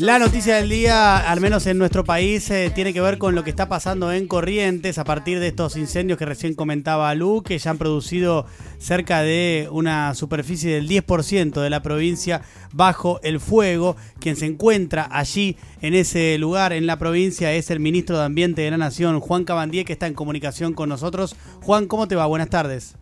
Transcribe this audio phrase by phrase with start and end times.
[0.00, 3.44] La noticia del día, al menos en nuestro país, eh, tiene que ver con lo
[3.44, 7.58] que está pasando en Corrientes a partir de estos incendios que recién comentaba Lu, que
[7.58, 8.46] ya han producido
[8.78, 12.40] cerca de una superficie del 10% de la provincia
[12.72, 13.94] bajo el fuego.
[14.20, 18.62] Quien se encuentra allí en ese lugar, en la provincia, es el ministro de Ambiente
[18.62, 21.36] de la Nación, Juan Cabandier, que está en comunicación con nosotros.
[21.60, 22.24] Juan, ¿cómo te va?
[22.24, 22.96] Buenas tardes.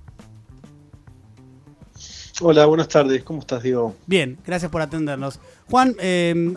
[2.40, 3.24] Hola, buenas tardes.
[3.24, 3.96] ¿Cómo estás, Diego?
[4.06, 5.40] Bien, gracias por atendernos.
[5.68, 6.54] Juan, eh,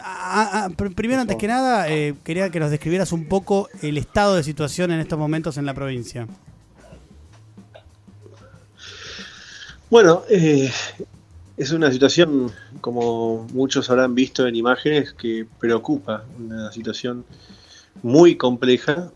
[0.95, 4.91] primero, antes que nada, eh, quería que nos describieras un poco el estado de situación
[4.91, 6.27] en estos momentos en la provincia.
[9.89, 10.71] Bueno, eh,
[11.57, 16.25] es una situación, como muchos habrán visto en imágenes, que preocupa.
[16.37, 17.25] Una situación
[18.03, 19.11] muy compleja,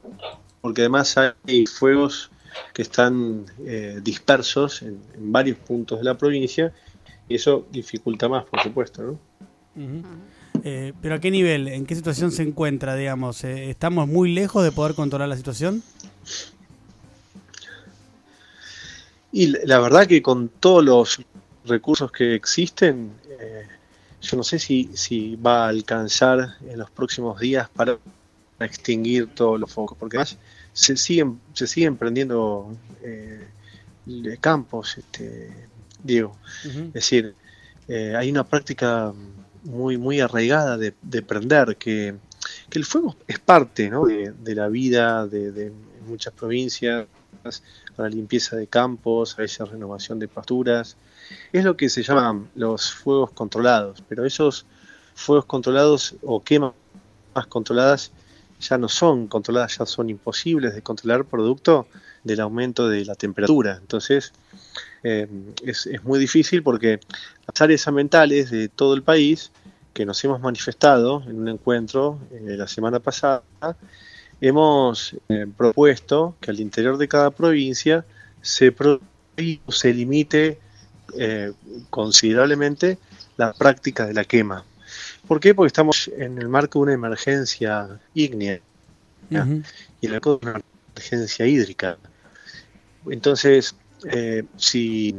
[0.62, 2.32] porque además hay fuegos
[2.74, 6.74] que están eh, dispersos en, varios puntos de la provincia
[7.28, 9.02] y eso dificulta más, por supuesto.
[9.02, 9.20] ¿no?
[10.64, 11.68] Eh, pero ¿a qué nivel?
[11.68, 13.44] ¿En qué situación se encuentra, digamos?
[13.44, 15.84] Eh, ¿Estamos muy lejos de poder controlar la situación?
[19.32, 21.22] Y la verdad que con todos los
[21.66, 23.12] recursos que existen,
[24.22, 27.98] yo no sé si, si va a alcanzar en los próximos días para
[28.60, 30.38] extinguir todos los focos, porque además
[30.76, 33.48] se siguen, se siguen prendiendo eh,
[34.42, 35.50] campos, este,
[36.04, 36.38] Diego.
[36.66, 37.34] Es decir,
[37.88, 39.14] eh, hay una práctica
[39.64, 42.16] muy, muy arraigada de, prender, que,
[42.72, 45.72] el fuego es parte de, la vida de,
[46.06, 47.08] muchas provincias,
[47.96, 50.98] la limpieza de campos, a veces renovación de pasturas.
[51.54, 54.66] Es lo que se llaman los fuegos controlados, pero esos
[55.14, 56.74] fuegos controlados o quemas
[57.48, 58.12] controladas
[58.70, 61.88] ya no son controladas, ya son imposibles de controlar producto
[62.24, 63.78] del aumento de la temperatura.
[63.80, 64.34] Entonces,
[65.04, 65.28] eh,
[65.64, 67.00] es, muy difícil porque
[67.48, 69.52] las áreas ambientales de todo el país,
[69.94, 73.44] que nos hemos manifestado en un encuentro eh, la semana pasada,
[74.42, 78.06] hemos eh, propuesto que al interior de cada provincia
[78.42, 78.76] se,
[79.70, 80.60] se limite
[81.92, 82.98] considerablemente
[83.38, 84.66] la práctica de la quema.
[85.28, 85.56] ¿Por qué?
[85.56, 88.60] Porque estamos en el marco de una emergencia ígnea
[89.30, 89.64] y en
[90.02, 90.62] el marco de una
[90.96, 91.98] emergencia hídrica.
[93.08, 95.16] Entonces, eh, si,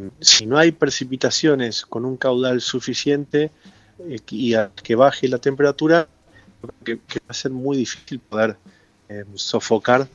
[0.46, 3.50] no hay precipitaciones con un caudal suficiente
[3.98, 6.08] eh, y a que baje la temperatura,
[6.84, 8.56] que, va a ser muy difícil poder
[9.08, 10.08] eh, sofocar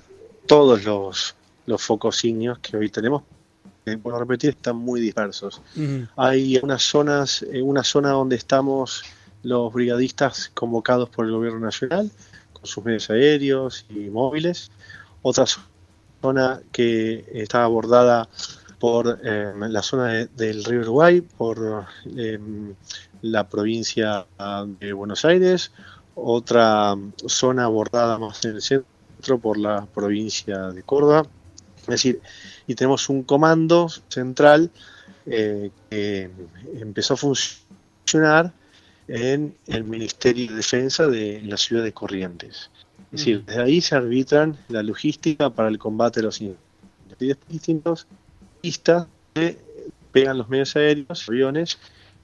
[0.48, 1.36] todos los,
[1.78, 3.24] focos ígneos que hoy tenemos.
[4.04, 5.62] por repetir, están muy dispersos.
[6.18, 9.04] Hay unas zonas, una zona donde estamos
[9.44, 12.12] los brigadistas convocados por el gobierno nacional,
[12.54, 14.72] con sus medios aéreos y móviles.
[15.22, 15.46] Otra
[16.22, 18.28] zona que está abordada
[18.80, 21.86] por eh, la zona del río Uruguay, por
[22.16, 22.74] em,
[23.22, 24.26] la provincia
[24.80, 25.72] de Buenos Aires,
[26.16, 26.96] otra
[27.28, 31.28] zona abordada más en el centro por la provincia de Córdoba.
[31.82, 32.22] Es decir,
[32.68, 34.72] y tenemos un comando central
[35.26, 36.30] eh, que
[36.80, 38.52] empezó a funcionar
[39.08, 42.70] en el Ministerio de Defensa de la ciudad de Corrientes.
[43.12, 47.38] Es decir, desde ahí se arbitran la logística para el combate de los incendios.
[47.50, 48.08] distintos
[48.62, 49.58] pistas que
[50.12, 51.78] pegan los medios aéreos, aviones,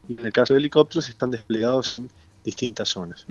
[0.08, 2.10] y en el caso de helicópteros están desplegados en
[2.44, 3.26] distintas zonas.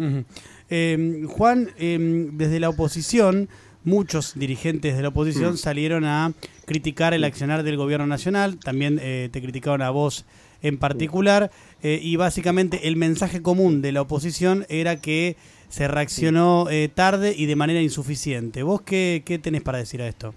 [0.69, 3.49] Em, Juan, em, desde la oposición,
[3.85, 5.59] muchos dirigentes de la oposición mm.
[5.59, 6.33] salieron a
[6.67, 10.25] criticar el accionar del gobierno nacional, también eh, te criticaron a vos
[10.67, 11.51] en particular,
[11.83, 15.37] eh, y básicamente el mensaje común de la oposición era que
[15.69, 18.63] se reaccionó eh, tarde y de manera insuficiente.
[18.63, 20.35] ¿Vos qué, qué tenés para decir a esto?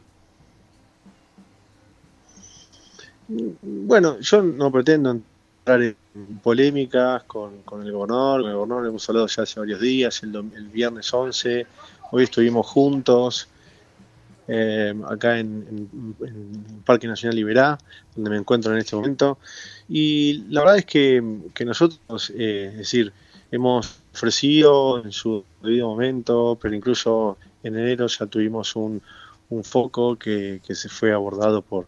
[3.27, 5.95] Bueno, yo no pretendo entrar en
[6.41, 7.53] polémicas con,
[7.83, 8.41] el gobernador.
[8.41, 11.67] Con el gobernador hemos hablado ya hace varios días, el, el viernes 11,
[12.11, 13.47] hoy estuvimos juntos.
[14.51, 15.87] Eh, acá en,
[16.21, 17.77] el Parque Nacional Liberá,
[18.15, 19.37] donde me encuentro en este momento.
[19.87, 21.21] Y la verdad es que,
[21.63, 23.13] nosotros, eh, es decir,
[23.51, 29.01] hemos ofrecido en su debido momento, pero incluso en enero ya tuvimos un,
[29.63, 31.87] foco que, se fue abordado por,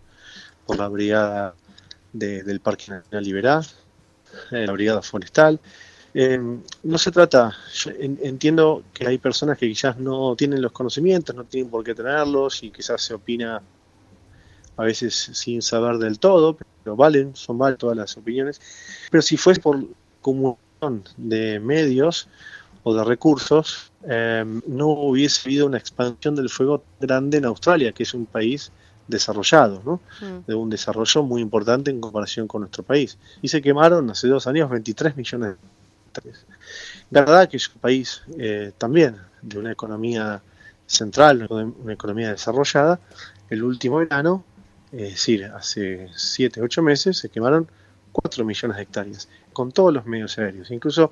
[0.66, 1.56] por la brigada
[2.14, 3.62] del Parque Nacional Liberá,
[4.52, 5.60] eh, la brigada forestal,
[6.14, 6.40] eh,
[6.84, 7.56] no se trata,
[8.00, 12.64] entiendo que hay personas que quizás no tienen los conocimientos, no tienen por qué tenerlos
[12.64, 13.62] y quizás se opina
[14.76, 18.60] a veces sin saber del todo, pero valen, son válidas todas las opiniones.
[19.10, 19.80] Pero si fuese por
[20.20, 22.28] acumulación de medios
[22.84, 28.04] o de recursos, eh, no hubiese habido una expansión del fuego grande en Australia, que
[28.04, 28.72] es un país
[29.08, 30.00] desarrollado, ¿no?
[30.22, 30.46] Mm.
[30.48, 33.18] de un desarrollo muy importante en comparación con nuestro país.
[33.42, 35.81] Y se quemaron hace dos años 23 millones de
[36.12, 36.46] hectáreas.
[37.12, 40.42] Canadá, que es un país eh, también de una economía
[40.86, 43.00] central, una economía desarrollada,
[43.50, 44.44] el último verano,
[44.92, 47.68] es decir, hace 7, 8 meses, se quemaron
[48.12, 50.70] 4 millones de hectáreas, con todos los medios aéreos.
[50.72, 51.12] Incluso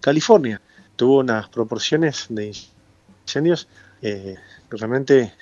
[0.00, 0.60] California
[0.96, 2.52] tuvo unas proporciones de
[3.22, 3.68] incendios
[4.00, 4.36] eh,
[4.70, 5.32] realmente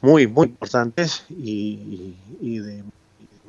[0.00, 2.84] muy, muy importantes y, de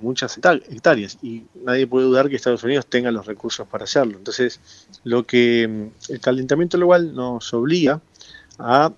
[0.02, 1.18] muchas hectáreas.
[1.22, 4.18] Y nadie puede dudar que Estados Unidos tenga los recursos para hacerlo.
[4.18, 4.60] Entonces,
[5.04, 8.02] lo que mm, el calentamiento global nos obliga
[8.60, 8.92] a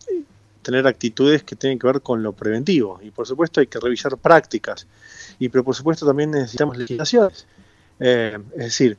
[0.61, 2.99] tener actitudes que tienen que ver con lo preventivo.
[3.01, 4.87] Y por supuesto hay que revisar prácticas.
[5.39, 7.45] Y pero por supuesto también necesitamos legislaciones.
[7.99, 8.97] Eh, es decir,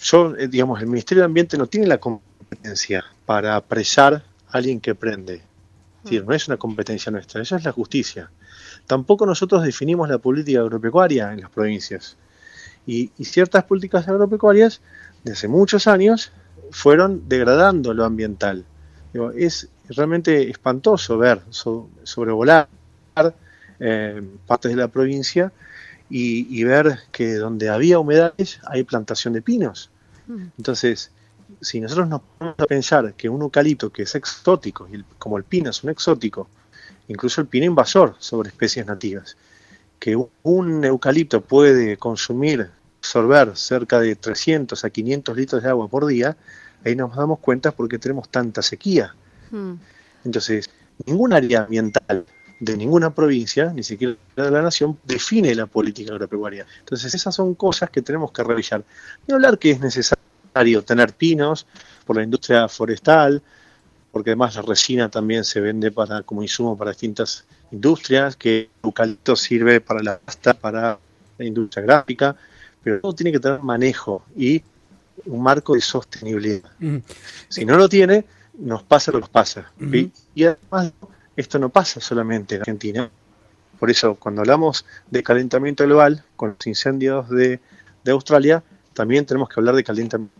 [0.00, 4.80] yo, eh, digamos, el Ministerio de Ambiente no tiene la competencia para apresar a alguien
[4.80, 5.42] que prende
[6.24, 8.30] no es una competencia nuestra, eso es la justicia.
[8.88, 12.16] Tampoco nosotros definimos la política agropecuaria en las provincias.
[12.86, 14.80] Y, ciertas políticas agropecuarias,
[15.24, 16.32] de hace muchos años,
[16.70, 18.64] fueron degradando lo ambiental.
[19.36, 22.68] es realmente espantoso ver sobrevolar
[23.78, 25.52] eh, partes de la provincia
[26.08, 29.90] y, ver que donde había humedades hay plantación de pinos.
[30.26, 30.46] Mm.
[30.56, 31.10] Entonces,
[31.60, 35.44] si nosotros nos ponemos a pensar que un eucalipto que es exótico, y como el
[35.44, 36.48] pino es un exótico,
[37.08, 39.36] incluso el pino invasor sobre especies nativas,
[39.98, 42.70] que un eucalipto puede consumir,
[43.00, 46.36] absorber cerca de 300 a 500 litros de agua por día,
[46.84, 49.14] ahí nos damos cuenta por qué tenemos tanta sequía.
[49.50, 49.74] Hmm.
[50.24, 50.70] Entonces,
[51.06, 52.26] ningún área ambiental
[52.60, 56.66] de ninguna provincia, ni siquiera de la nación, define la política agropecuaria.
[56.80, 58.84] Entonces, esas son cosas que tenemos que revisar.
[59.26, 61.66] Y hablar que es necesario tener pinos
[62.04, 63.42] por la industria forestal,
[64.12, 68.70] porque además la resina también se vende para como insumo para distintas industrias, que el
[68.82, 70.98] eucalipto sirve para la pasta, para
[71.36, 72.36] la industria gráfica,
[72.82, 74.62] pero todo tiene que tener manejo y
[75.26, 76.70] un marco de sostenibilidad.
[77.48, 78.24] Si no lo tiene,
[78.58, 79.70] nos pasa lo que nos pasa.
[80.34, 80.92] Y además,
[81.36, 83.10] esto no pasa solamente en Argentina.
[83.78, 87.60] Por eso, cuando hablamos de calentamiento global, con los incendios de,
[88.04, 88.62] de Australia,
[88.94, 90.34] también tenemos que hablar de calentamiento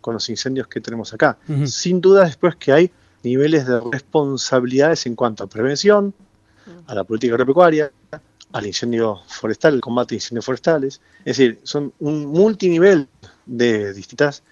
[0.00, 1.38] con los incendios que tenemos acá.
[1.66, 2.90] Sin duda después que hay
[3.22, 6.14] niveles de responsabilidades en cuanto a prevención,
[6.86, 7.90] a la política agropecuaria,
[8.52, 11.00] al incendio forestal, el combate de incendios forestales.
[11.20, 13.08] Es decir, son un multinivel
[13.46, 14.42] de distintas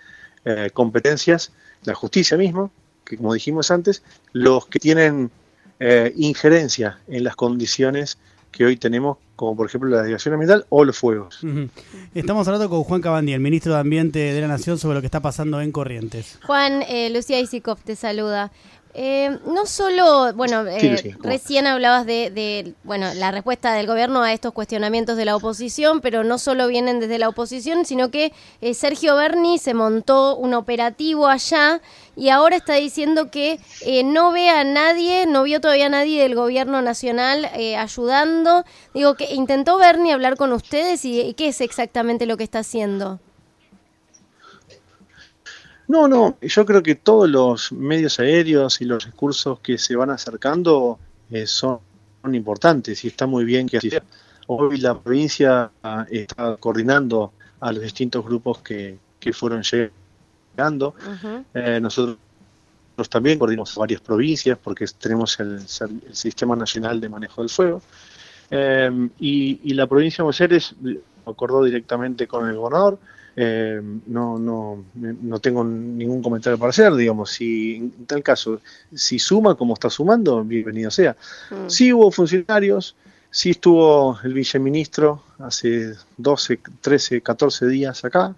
[0.45, 1.53] eh, competencias,
[1.85, 2.73] la justicia mismo,
[3.05, 4.03] que como dijimos antes,
[4.33, 5.31] los que tienen
[5.79, 8.19] eh, injerencia en las condiciones
[8.53, 11.41] que hoy tenemos, como por ejemplo la dirección ambiental o los fuegos.
[12.15, 15.07] Estamos hablando con Juan Cabandí, el ministro de Ambiente de la Nación, sobre lo que
[15.07, 16.39] está pasando en Corrientes.
[16.47, 18.53] Juan, eh, Lucía Isikov te saluda.
[18.95, 24.53] Eh, no solo, bueno, eh, recién hablabas de, bueno, la respuesta del gobierno a estos
[24.53, 29.17] cuestionamientos de la oposición, pero no solo vienen desde la oposición, sino que eh, Sergio
[29.17, 31.81] Berni se montó un operativo allá
[32.17, 33.59] y ahora está diciendo que
[34.05, 37.47] no ve a nadie, no vio todavía a nadie del gobierno nacional
[37.79, 38.65] ayudando.
[38.93, 43.21] Digo, que intentó Berni hablar con ustedes y qué es exactamente lo que está haciendo.
[45.93, 50.09] No, no, yo creo que todos los medios aéreos y los recursos que se van
[50.09, 50.99] acercando
[51.31, 51.81] eh, son,
[52.33, 54.03] importantes y está muy bien que así sea.
[54.47, 59.01] Hoy la provincia ah, está coordinando a los distintos grupos que,
[59.35, 60.95] fueron llegando.
[61.53, 62.17] Eh, nosotros
[63.11, 67.83] también coordinamos varias provincias porque tenemos el, Sistema Nacional de Manejo del Fuego.
[68.51, 70.75] Eh, y, la provincia de Buenos Aires
[71.27, 72.99] acordó directamente con el gobernador
[73.35, 78.61] eh, no, no, no tengo ningún comentario para hacer, digamos, si en tal caso,
[78.95, 81.17] si suma como está sumando, bienvenido sea.
[81.51, 81.69] Mm.
[81.69, 82.95] Sí hubo funcionarios,
[83.31, 88.35] sí estuvo el viceministro hace 12, 13, 14 días acá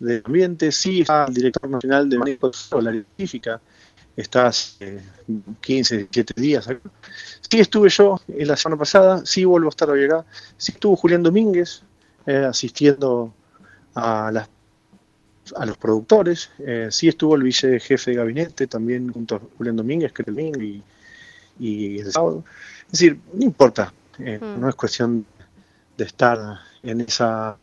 [0.00, 3.60] del ambiente, sí está el director nacional de manejo de la científica,
[4.16, 5.02] está hace
[5.60, 6.88] 15, 17 días acá.
[7.50, 10.24] Sí estuve yo en la semana pasada, sí vuelvo a estar hoy acá,
[10.56, 11.82] sí estuvo Julián Domínguez
[12.26, 13.34] eh, asistiendo
[13.98, 14.48] a, las,
[15.56, 16.50] a los productores.
[16.58, 20.62] Eh, sí estuvo el vice jefe de gabinete, también junto a Julián Domínguez, que el
[20.62, 20.82] y,
[21.58, 22.44] y el sábado.
[22.86, 24.60] Es decir, no importa, eh, mm.
[24.60, 25.26] no es cuestión
[25.96, 26.38] de estar
[26.82, 27.56] en esa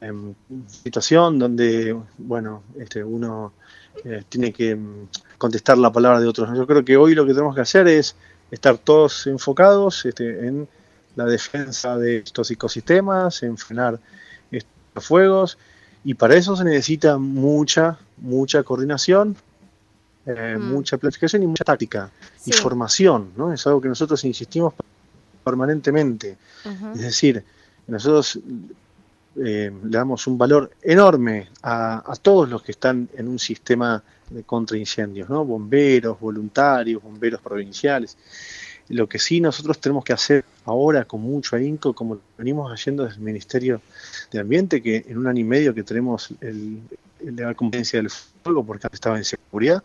[0.00, 0.34] em,
[0.66, 3.52] situación donde, bueno, este, uno
[4.04, 6.48] eh, tiene que em, contestar la palabra de otros.
[6.56, 8.16] Yo creo que hoy lo que tenemos que hacer es
[8.50, 10.68] estar todos enfocados este, en
[11.16, 14.00] la defensa de estos ecosistemas, en frenar
[14.96, 15.58] fuegos,
[16.04, 19.36] y para eso se necesita mucha, mucha coordinación,
[20.26, 20.72] eh, mm.
[20.72, 22.10] mucha planificación y mucha táctica
[22.46, 23.52] y formación, ¿no?
[23.52, 24.74] Es algo que nosotros insistimos
[25.44, 26.36] permanentemente.
[26.94, 27.42] Es decir,
[27.86, 28.38] nosotros
[29.36, 34.42] eh, le damos un valor enorme a, todos los que están en un sistema de
[34.42, 35.44] contraincendios, ¿no?
[35.44, 38.16] bomberos, voluntarios, bomberos provinciales.
[38.90, 43.16] Lo que sí nosotros tenemos que hacer ahora con mucho ahínco, como venimos haciendo desde
[43.16, 43.80] el Ministerio
[44.30, 46.80] de Ambiente, que en un año y medio que tenemos el,
[47.24, 49.82] la competencia del fuego, porque estaba en seguridad,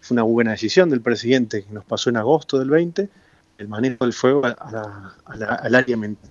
[0.00, 3.08] fue una buena decisión del presidente que nos pasó en agosto del 20,
[3.58, 6.30] el manejo del fuego al área mental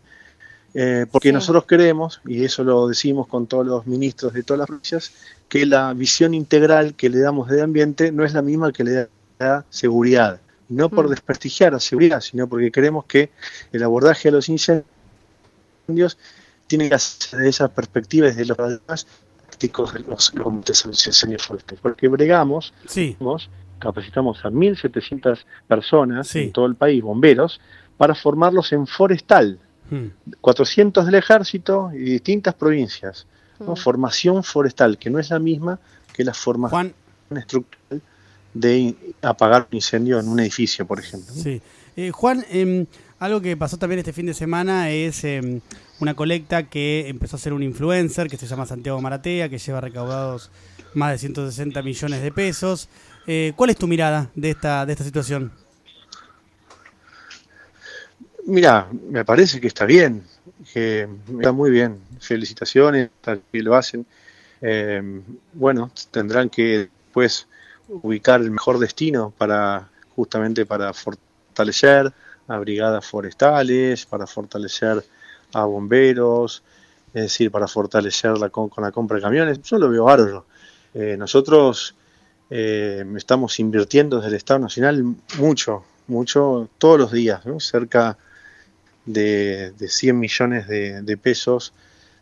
[0.80, 4.68] eh, porque nosotros creemos, y eso lo decimos con todos los ministros de todas las
[4.68, 5.12] provincias,
[5.50, 9.10] que la visión integral que le damos de ambiente no es la misma que le
[9.40, 10.40] da seguridad.
[10.70, 11.10] No por mm.
[11.10, 13.32] desprestigiar la seguridad, sino porque creemos que
[13.72, 14.86] el abordaje a los incendios
[16.68, 19.08] tiene que ser de esa perspectiva desde los demás
[19.46, 20.34] prácticos de los,
[21.08, 21.82] incendios forestales.
[21.82, 22.74] Porque bregamos,
[23.80, 27.62] capacitamos a 1.700 personas en todo el país, bomberos,
[27.96, 29.60] para formarlos en forestal
[30.42, 33.26] 400 del ejército y distintas provincias.
[33.60, 33.74] Hmm.
[33.76, 35.80] Formación forestal, que no es la misma
[36.14, 36.94] que la formación
[37.32, 38.02] estructural
[38.60, 41.34] de apagar un incendio en un edificio, por ejemplo.
[41.34, 41.62] Sí.
[41.96, 42.86] Eh, Juan, em,
[43.20, 45.62] algo que pasó también este fin de semana es em,
[46.00, 49.82] una colecta que empezó a ser un influencer que se llama Santiago Maratea, que lleva
[49.82, 50.52] recaudados
[50.94, 52.90] más de 160 millones de pesos.
[53.26, 55.52] Eh, ¿Cuál es tu mirada de esta, de esta situación?
[58.46, 60.24] Mira, me parece que está bien,
[60.74, 62.00] que está muy bien.
[62.20, 64.06] Felicitaciones a que lo hacen.
[64.62, 65.22] Eh,
[65.54, 67.48] bueno, tendrán que después
[67.88, 72.12] ubicar el mejor destino para justamente para fortalecer
[72.48, 75.03] a brigadas forestales, para fortalecer
[75.53, 76.63] a bomberos,
[77.13, 79.62] es decir, para fortalecer la, con, la compra de camiones.
[79.62, 80.46] Yo lo veo bárbaro.
[80.94, 81.96] Eh, nosotros
[82.50, 85.03] eh, estamos invirtiendo desde el Estado Nacional
[85.38, 88.17] mucho, mucho, todos los días, cerca
[89.06, 91.74] de, 100 millones de, pesos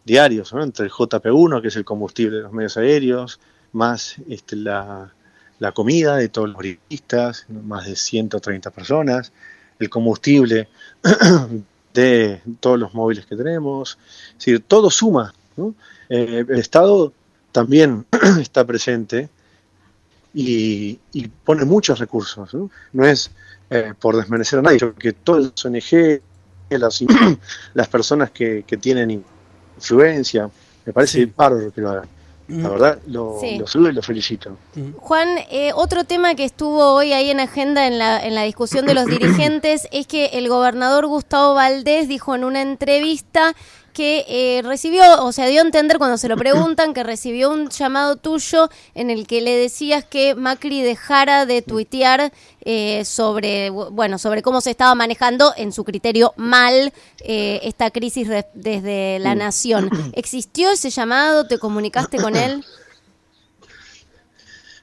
[0.03, 3.39] diarios, entre el JP1, que es el combustible de los medios aéreos,
[3.71, 5.14] más este, la,
[5.71, 9.31] comida de todos los brigadistas, más de 130 personas,
[9.79, 10.69] el combustible
[11.93, 13.97] de todos los móviles que tenemos,
[14.29, 15.33] es decir, todo suma.
[16.09, 17.13] Eh, el Estado
[17.51, 18.05] también
[18.39, 19.29] está presente
[20.33, 20.99] y,
[21.45, 22.55] pone muchos recursos.
[22.91, 23.31] No, es
[23.69, 26.21] eh, por desmerecer a nadie, porque todas las ONG,
[26.69, 27.03] las,
[27.73, 29.23] las personas que, tienen
[29.77, 30.49] influencia.
[30.85, 31.33] Me parece sí.
[31.73, 32.14] que lo hagan.
[32.47, 32.71] La mm.
[32.71, 34.57] verdad, lo, saludo y lo felicito.
[34.75, 34.91] Mm.
[34.97, 38.85] Juan, eh, otro tema que estuvo hoy ahí en agenda en la, en la discusión
[38.85, 43.55] de los dirigentes es que el gobernador Gustavo Valdés dijo en una entrevista
[43.95, 47.69] que eh, recibió, o sea, dio a entender cuando se lo preguntan que recibió un
[47.69, 54.19] llamado tuyo en el que le decías que Macri dejara de tuitear eh, sobre, bueno,
[54.19, 59.89] sobre cómo se estaba manejando, en su criterio, mal eh, esta crisis desde la nación.
[60.13, 61.47] ¿Existió ese llamado?
[61.47, 62.63] ¿Te comunicaste con él?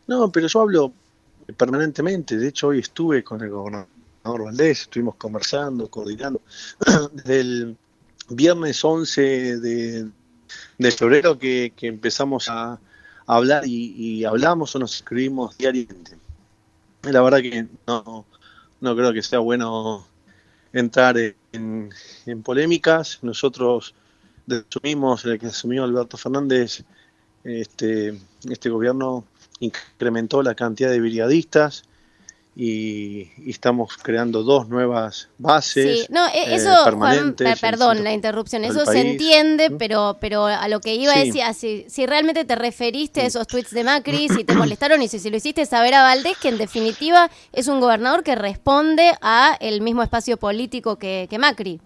[0.05, 0.93] No, pero yo hablo
[1.57, 2.37] permanentemente.
[2.37, 3.87] De hecho, hoy estuve con el gobernador
[4.25, 6.41] Valdés, estuvimos conversando, coordinando.
[7.13, 7.77] Desde el
[8.29, 10.11] viernes 11 de,
[10.91, 12.79] febrero que, empezamos a,
[13.27, 16.17] hablar y, hablamos o nos escribimos diariamente.
[17.03, 18.25] La verdad que no,
[18.81, 20.07] no creo que sea bueno
[20.73, 21.17] entrar
[21.53, 21.91] en,
[22.43, 23.19] polémicas.
[23.23, 23.95] Nosotros
[24.49, 26.85] asumimos, el que asumió Alberto Fernández,
[27.45, 29.25] este, este gobierno
[29.61, 31.85] incrementó la cantidad de brigadistas,
[32.55, 36.01] y, estamos creando dos nuevas bases.
[36.01, 40.69] Sí, no, e- eh, eso, Juan, perdón la interrupción, eso se entiende, pero, pero a
[40.69, 44.29] lo que iba a decir, si, si, realmente te referiste a esos tweets de Macri,
[44.37, 47.69] si te molestaron y si, si lo hiciste saber a Valdés, que en definitiva es
[47.69, 51.81] un gobernador que responde a el mismo espacio político que, que Macri.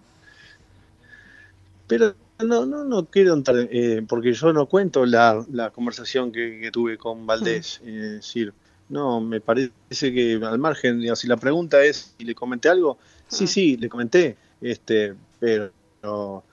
[1.87, 6.69] Pero no, no, no quiero entrar, eh, porque yo no cuento la, la conversación que,
[6.73, 7.87] tuve con Valdés, mm.
[7.87, 8.53] es decir,
[8.89, 9.71] no, me parece
[10.13, 13.47] que al margen, si la pregunta es si le comenté algo, sí, ah.
[13.47, 16.43] sí, le comenté, este, pero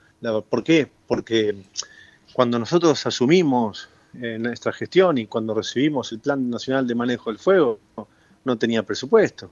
[0.49, 0.89] ¿por qué?
[1.07, 1.55] Porque
[2.33, 3.89] cuando nosotros asumimos
[4.21, 7.79] eh, nuestra gestión y cuando recibimos el Plan Nacional de Manejo del Fuego,
[8.43, 9.49] no tenía presupuesto.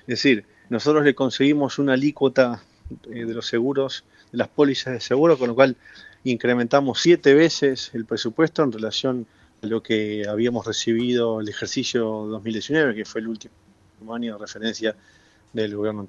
[0.00, 2.62] Es decir, nosotros le conseguimos una alícuota
[3.10, 5.76] eh, de los seguros, de las pólizas de seguro, con lo cual
[6.24, 9.26] incrementamos siete veces el presupuesto en relación
[9.62, 13.54] lo que habíamos recibido el ejercicio 2019, que fue el último
[14.14, 14.96] año de referencia
[15.52, 16.06] del gobierno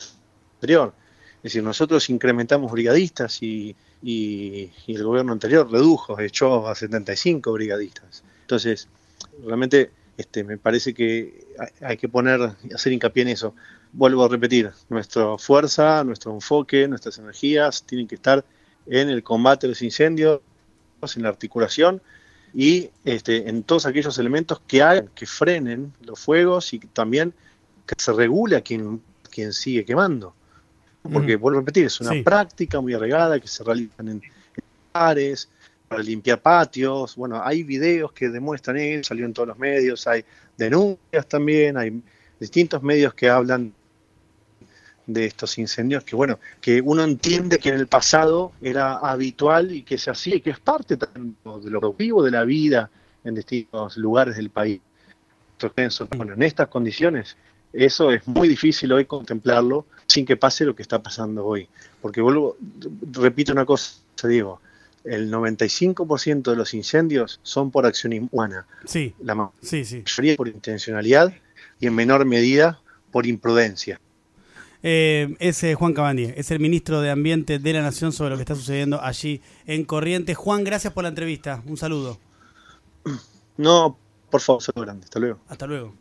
[0.55, 0.93] anterior.
[1.37, 8.23] Es decir, nosotros incrementamos brigadistas y, el gobierno anterior redujo, echó a 75 brigadistas.
[8.41, 8.87] Entonces,
[9.43, 11.47] realmente este, me parece que
[11.81, 13.55] hay que poner, hacer hincapié en eso.
[13.93, 18.43] Vuelvo a repetir, nuestra fuerza, nuestro enfoque, nuestras energías tienen que estar
[18.85, 20.41] en el combate a los incendios
[21.15, 22.01] en la articulación
[22.53, 27.33] y este, en todos aquellos elementos que hagan, que frenen los fuegos y también
[27.85, 30.33] que se regule a quien, quien sigue quemando.
[31.13, 34.21] Porque, vuelvo a repetir, es una práctica muy arregada que se realizan en,
[34.93, 35.47] bares,
[35.87, 37.15] para limpiar patios.
[37.15, 40.25] Bueno, hay videos que demuestran eso, salió en todos los medios, hay
[40.57, 42.01] denuncias también, hay
[42.39, 43.73] distintos medios que hablan
[45.07, 49.83] de estos incendios que bueno que uno entiende que en el pasado era habitual y
[49.83, 51.07] que se hacía y que es parte de
[51.45, 52.91] lo vivo de la vida
[53.23, 54.81] en distintos lugares del país.
[56.15, 57.37] Bueno en estas condiciones
[57.73, 61.67] eso es muy difícil hoy contemplarlo sin que pase lo que está pasando hoy.
[62.01, 62.57] Porque vuelvo
[63.13, 64.61] repito una cosa Diego
[65.03, 69.15] el 95% de los incendios son por acción humana sí.
[69.21, 70.03] La sí, sí.
[70.05, 71.33] mayoría por intencionalidad
[71.79, 74.01] y en menor medida por imprudencia
[74.83, 78.35] eh, es eh, Juan Cabandier, es el ministro de Ambiente de la Nación sobre lo
[78.35, 80.37] que está sucediendo allí en Corrientes.
[80.37, 81.63] Juan, gracias por la entrevista.
[81.65, 82.17] Un saludo.
[83.57, 83.97] No,
[84.29, 85.05] por favor, saludo grande.
[85.05, 85.39] Hasta luego.
[85.47, 85.95] Hasta luego.